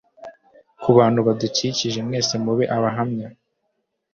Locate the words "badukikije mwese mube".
1.27-2.65